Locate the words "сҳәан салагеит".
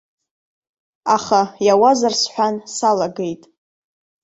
2.21-3.41